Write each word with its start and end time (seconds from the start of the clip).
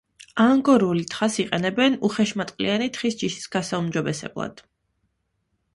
ანგორული 0.43 1.03
თხას 1.11 1.35
იყენებენ 1.43 1.97
უხეშმატყლიანი 2.09 2.89
თხის 2.97 3.19
ჯიშის 3.21 3.47
გასაუმჯობესებლად. 3.59 4.67